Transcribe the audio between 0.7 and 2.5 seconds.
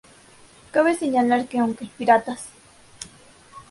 Cabe señalar que aunque "¡Piratas!